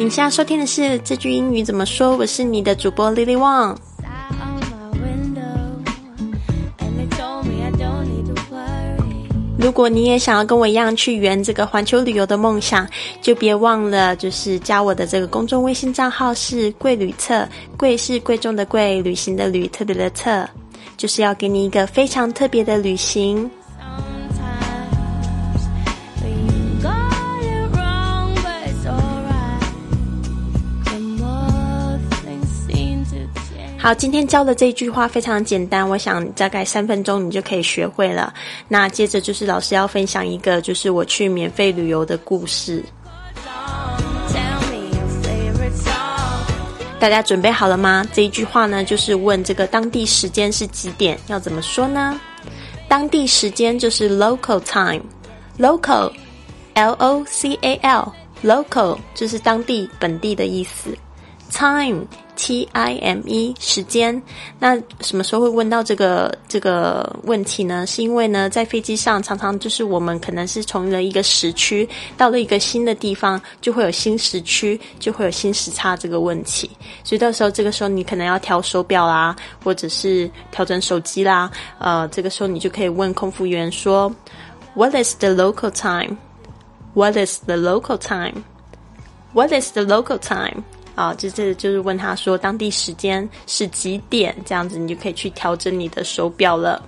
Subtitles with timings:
[0.00, 2.16] 你现在收听的是这句英语怎么说？
[2.16, 3.76] 我是你的主播 Lily Wang。
[9.58, 12.88] 如果你也想要跟我一样去圆这个环球旅游的梦想，
[13.20, 20.48] 就别忘了就是加我的这个公众微信账号是贵旅册，贵是贵重的贵，旅行的旅，特别的特，
[20.96, 23.50] 就是要给你一个非常特别的旅行。
[33.82, 38.34] 好，今天教的这句话非常简单，我想大概三分钟你就可以学会了。
[38.68, 42.84] 那接着就是老师要分享一个，就是我去免费旅游的故事。
[46.98, 48.06] 大家准备好了吗？
[48.12, 52.20] 这一句话呢，就是问这个当地时间是几点，要怎么说呢？
[52.86, 60.94] 当地时间就是 local time，local，L O C A L，local 就是当地本地的意思
[61.50, 62.04] ，time。
[62.42, 64.22] T I M E 时间，
[64.58, 67.86] 那什么时候会问到这个这个问题呢？
[67.86, 76.70] 是因为呢，在飞机上常常就是我们可能是从了一个时区到了一个新的地方，就会有新时区，就会有新时差这个问题。
[77.04, 81.50] 所以到时候这个时候你可能要调手表啦，或者是调整手机啦。
[81.78, 84.10] 呃，这个时候你就可以问空服员说
[84.74, 86.16] ：“What is the local time?
[86.94, 88.44] What is the local time?
[89.34, 96.82] What is the local time?” 啊，就是就是问他说当地时间是几点，这样子你就可以去调整你的手表了。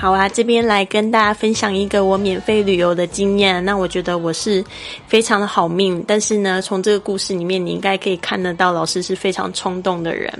[0.00, 3.62] 好啊，这边来跟大家分享一个我免费旅游的经验。
[3.64, 4.64] 那我觉得我是
[5.08, 10.32] 非常的好命，但是呢，从这个故事里面，你应该可以看得到，老师是非常冲动的人。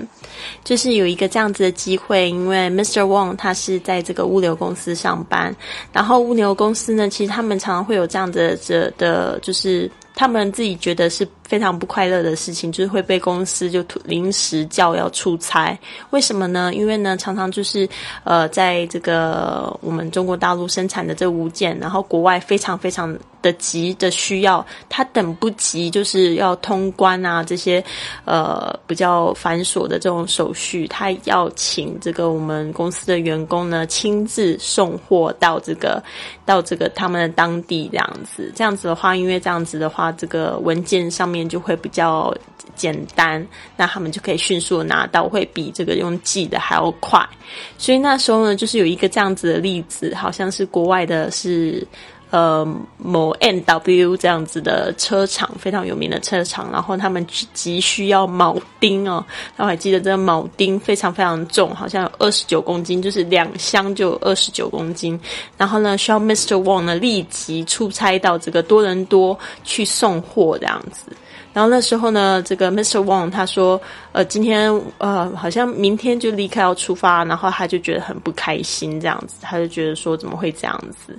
[0.63, 3.01] 就是有一个这样子的机会，因为 Mr.
[3.01, 5.53] Wong 他是在这个物流公司上班，
[5.91, 11.25] 然后物流公司呢，其实他们常常会有这样子的的，就是他们自己觉得是。
[11.49, 15.75] 非常不快乐的事情，就是会被公司就临时叫要出差。
[16.11, 16.71] 为什么呢？
[16.75, 17.89] 因为呢，常常就是
[18.23, 27.83] 呃，在这个我们中国大陆生产的这五件，然后国外非常非常的急的需要，他等不及，就是要通关啊这些
[28.23, 36.01] 呃比较繁琐的这种手续，他要请这个我们公司的员工呢亲自送货到这个
[36.45, 38.53] 到这个他们的当地这样子。
[38.55, 41.39] 这样子的话，因为这样子的话，这个文件上面。
[41.49, 42.31] 就会比较
[42.75, 43.43] 简单，
[43.75, 47.27] 那他们就可以迅速拿到，会比这个用寄的还要快。
[47.75, 51.87] 所以那时候呢，就是有一个这样子的例子，好像是国外的，是
[52.29, 52.65] 呃
[52.97, 59.23] 某 N W 这样子的车厂，非常有名的车厂，然后他们急需要铆钉哦，
[59.55, 65.19] 然后还记得这个铆钉非常非常重，好像有二十九公斤，就是两箱就二十九公斤。
[65.57, 66.61] 然后呢，需要 Mr.
[66.63, 71.11] Wong 呢立即出差到这个多伦多去送货这样子。
[71.51, 73.03] 然后那时候呢，这个 Mr.
[73.03, 81.17] Wang 他说，呃，今天呃，好像明天就立刻要出发，然后他就觉得很不开心，这样子，他就觉得说怎么会这样子？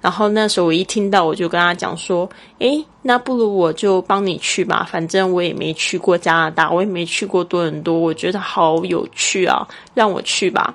[0.00, 10.74] 然后那时候我一听到，我就跟他讲说，诶，那不如我就帮你去吧，反正我也没去过加拿大，我也没去过多伦多，我觉得好有趣啊，让我去吧。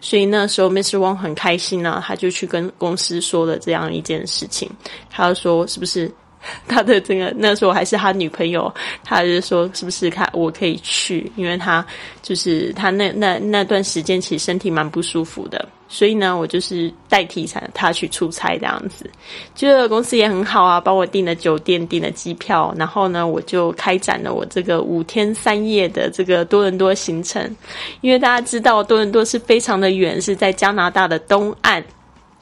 [0.00, 0.98] 所以那时候 Mr.
[0.98, 4.70] Wang 很开心呢，他就去跟公司说了这样一件事情，
[5.10, 6.10] 他就说是不是？
[6.68, 8.72] 他的这个那时候还是他女朋友，
[9.04, 11.84] 他就说是不是看我可以去，因为他
[12.22, 19.08] 就是他那那那段时间其实身体蛮不舒服的，所以呢，我就是代替他他去出差这样子。
[19.54, 27.56] 就公司也很好啊，帮我订了酒店，订了机票，然后呢，我就开展了我这个五天三夜的这个多伦多行程。
[28.00, 31.82] 因为大家知道多伦多是非常的远，是在加拿大的东岸。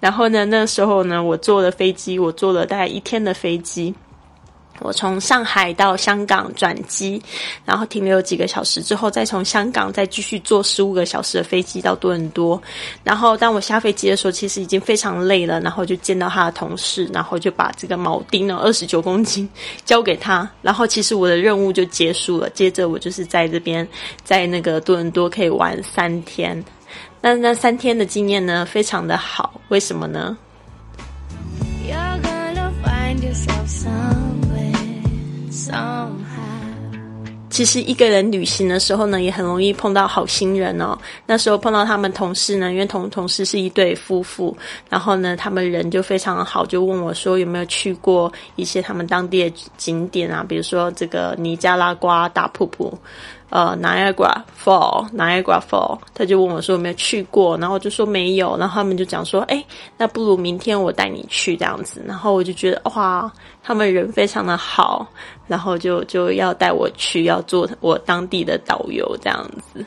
[0.04, 3.94] 然后呢，那时候呢，我坐了飞机，我坐了大概一天的飞机，
[4.80, 7.22] 我从上海到香港转机，
[7.64, 12.62] 然后停留几个小时之后，再从香港再继续坐十五个小时的飞机到多伦多。
[13.02, 19.48] 然后当我下飞机的时候，其实已经非常累了，然后就见到他的同事，然后就把这个铆钉呢二十九公斤
[19.86, 22.50] 交给他，然后其实我的任务就结束了。
[22.50, 23.88] 接着我就是在这边，
[24.22, 26.62] 在那个多伦多可以玩三天。
[27.20, 30.36] 那那三天的经验呢，非常的好，为什么呢？
[37.50, 40.98] 其实一个人旅行的时候呢，也很容易碰到好心人哦。
[41.24, 44.56] 那时候碰到他们同事呢，因为同同事是一对夫妇，
[44.90, 52.98] 然后呢，他们人就非常好，就问我说有没有去过一些他们当地的景点啊，比如说这个尼加拉瓜大瀑布。
[53.54, 59.64] 呃 Niagara Fall，Niagara Fall，他就问我说有没有去过，然后我就说没有，然后他们就讲说，哎，
[59.96, 65.06] 那不如明天我带你去这样子，然后我就觉得哇，他们人非常的好，
[65.46, 69.86] 然后就就要带我去，要做我当地的导游这样子。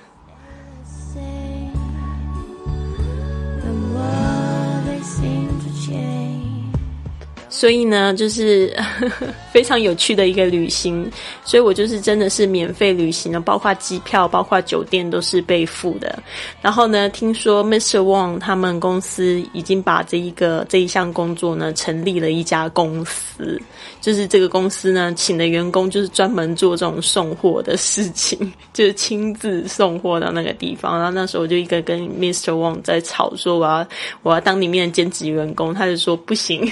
[7.49, 8.75] 所以呢，就是
[9.53, 11.09] 非常有趣的一个旅行。
[11.43, 16.21] 所以我就是真的是免费旅行了，包括机票、包括酒店都是被付的。
[16.61, 17.99] 然后呢，听说 Mr.
[17.99, 23.61] Wang 他们公司已经把这一个这一项工作呢，成立了一家公司。
[24.01, 28.37] 就是这个公司呢，请的员工就是专门做这种送货的事情，
[28.73, 30.97] 就是亲自送货到那个地方。
[30.97, 32.51] 然后那时候我就一个跟 Mr.
[32.51, 33.87] Wang 在吵，说我要
[34.23, 36.69] 我要当里面的兼职员工，他就说不行。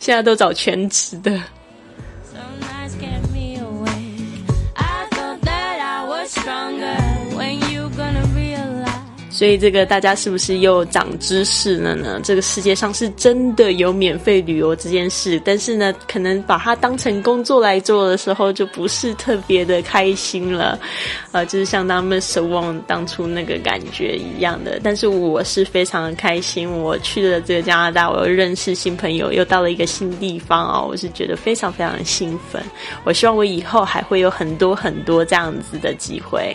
[0.00, 1.40] 现在都找全职的。
[9.32, 12.20] 所以这个大家是不是又长知识了呢？
[12.22, 20.78] 这个世界上是真的有免费旅游这件事，但是呢，可能把它当成工作来做的时候，就不是特别的开心了。
[21.32, 24.78] 呃，就是像他们守望当初那个感觉一样的。
[24.84, 32.62] 但是我是非常的开心，我去了这个加拿大，我又认识新朋友，又到了一个新地方哦，我是觉得非常非常的兴奋。
[33.02, 36.54] 我希望我以后还会有很多很多这样子的机会。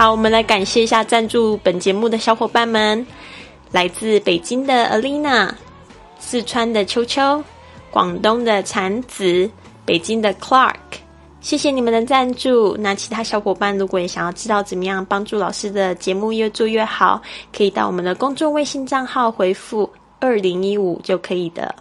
[0.00, 3.06] 好，我们来感谢一下赞助本节目的小伙伴们：
[3.70, 5.50] 来自北京的 Alina，
[6.18, 7.44] 四川的秋秋，
[7.90, 9.50] 广东的产子，
[9.84, 10.72] 北京的 Clark。
[11.42, 12.74] 谢谢你们的赞助。
[12.78, 17.20] 那其他小伙伴如果也想要知道怎么样帮助老师的节目越做越好，
[17.54, 19.86] 可以到我们的公众微信账号回复
[20.18, 21.74] 二零一五就可以的。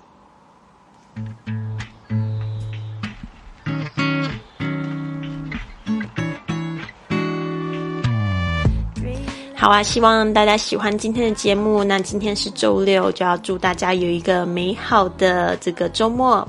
[9.59, 11.83] 好啊，希望大家喜欢今天的节目。
[11.83, 16.47] 那今天是周六，就要祝大家有一个美好的这个周末。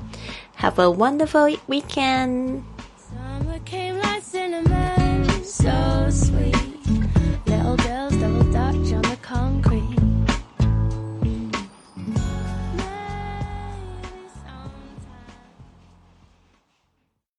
[0.60, 2.58] Have a wonderful weekend.